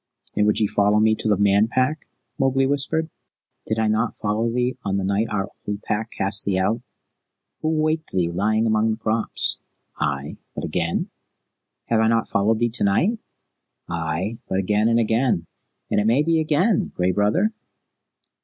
"And 0.35 0.47
would 0.47 0.59
ye 0.59 0.65
follow 0.65 0.99
me 0.99 1.13
to 1.13 1.27
the 1.29 1.37
Man 1.37 1.67
Pack?" 1.67 2.07
Mowgli 2.39 2.65
whispered. 2.65 3.11
"Did 3.67 3.77
I 3.77 3.87
not 3.87 4.15
follow 4.15 4.49
thee 4.49 4.75
on 4.83 4.97
the 4.97 5.03
night 5.03 5.29
our 5.29 5.47
old 5.67 5.83
Pack 5.83 6.09
cast 6.17 6.43
thee 6.43 6.57
out? 6.57 6.81
Who 7.61 7.69
waked 7.69 8.09
thee 8.11 8.31
lying 8.31 8.65
among 8.65 8.89
the 8.89 8.97
crops?" 8.97 9.59
"Ay, 9.99 10.37
but 10.55 10.65
again?" 10.65 11.11
"Have 11.85 11.99
I 11.99 12.07
not 12.07 12.27
followed 12.27 12.57
thee 12.57 12.69
to 12.71 12.83
night?" 12.83 13.19
"Ay, 13.87 14.39
but 14.49 14.57
again 14.57 14.89
and 14.89 14.99
again, 14.99 15.45
and 15.91 15.99
it 15.99 16.07
may 16.07 16.23
be 16.23 16.39
again, 16.39 16.91
Gray 16.95 17.11
Brother?" 17.11 17.51